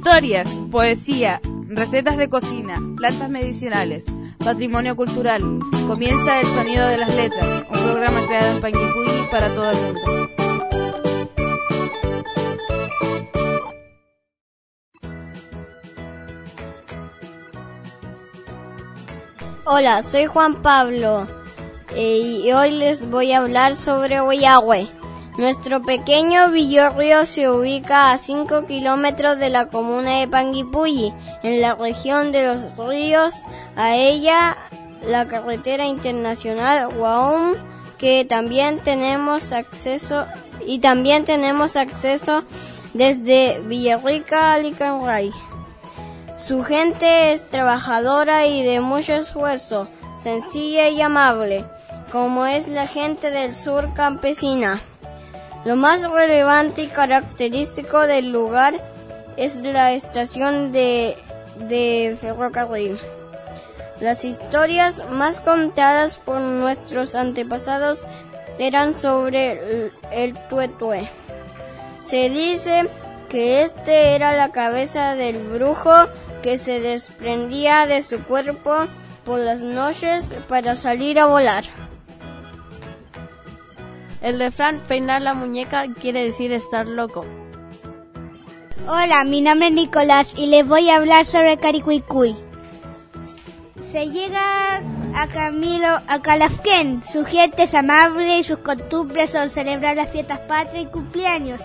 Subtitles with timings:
[0.00, 4.06] Historias, poesía, recetas de cocina, plantas medicinales,
[4.38, 5.42] patrimonio cultural.
[5.86, 10.00] Comienza El Sonido de las Letras, un programa creado en Panguipulli para todo el mundo.
[19.66, 21.26] Hola, soy Juan Pablo
[21.94, 24.99] eh, y hoy les voy a hablar sobre Huayahue.
[25.40, 31.74] Nuestro pequeño villorrio se ubica a 5 kilómetros de la comuna de Panguipulli, en la
[31.74, 33.32] región de los ríos.
[33.74, 34.58] A ella,
[35.02, 37.54] la carretera internacional Guaum,
[37.96, 40.26] que también tenemos acceso
[40.66, 42.44] y también tenemos acceso
[42.92, 45.30] desde Villarrica a Licanray.
[46.36, 49.88] Su gente es trabajadora y de mucho esfuerzo,
[50.22, 51.64] sencilla y amable,
[52.12, 54.82] como es la gente del sur campesina.
[55.64, 58.74] Lo más relevante y característico del lugar
[59.36, 61.16] es la estación de,
[61.68, 62.98] de ferrocarril.
[64.00, 68.06] Las historias más contadas por nuestros antepasados
[68.58, 71.10] eran sobre el, el tuetue.
[72.00, 72.86] Se dice
[73.28, 75.92] que este era la cabeza del brujo
[76.42, 78.86] que se desprendía de su cuerpo
[79.24, 81.64] por las noches para salir a volar.
[84.20, 87.24] El refrán peinar la muñeca quiere decir estar loco.
[88.86, 92.36] Hola, mi nombre es Nicolás y les voy a hablar sobre Caricuicuy.
[93.80, 94.82] Se llega
[95.14, 97.02] a Camilo a Calafquén.
[97.02, 101.62] Su gente es amable y sus costumbres son celebrar las fiestas patrias y cumpleaños.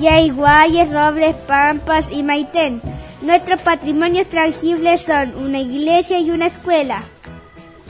[0.00, 2.80] Y hay guayes, robles, pampas y maitén.
[3.20, 7.02] Nuestros patrimonios tangibles son una iglesia y una escuela.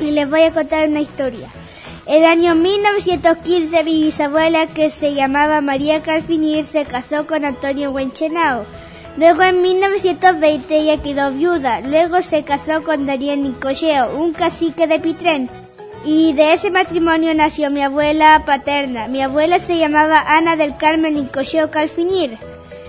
[0.00, 1.48] Y les voy a contar una historia.
[2.06, 8.64] El año 1915 mi bisabuela que se llamaba María Calfinir se casó con Antonio Huenchenao.
[9.16, 11.80] Luego en 1920 ella quedó viuda.
[11.80, 15.50] Luego se casó con Daniel Nicocheo, un cacique de Pitrén.
[16.04, 19.08] Y de ese matrimonio nació mi abuela paterna.
[19.08, 22.38] Mi abuela se llamaba Ana del Carmen Nicocheo Calfinir.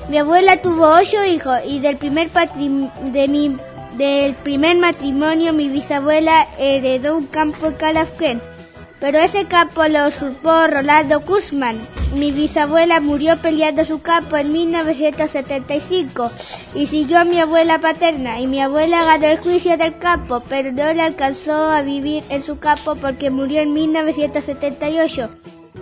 [0.09, 3.57] Mi abuela tuvo ocho hijos y del primer, de mi,
[3.97, 8.56] del primer matrimonio mi bisabuela heredó un campo en Calafquén
[8.99, 11.79] pero ese campo lo usurpó Rolando Guzmán.
[12.15, 16.31] Mi bisabuela murió peleando su campo en 1975
[16.73, 20.71] y siguió a mi abuela paterna y mi abuela ganó el juicio del campo, pero
[20.71, 25.29] no le alcanzó a vivir en su campo porque murió en 1978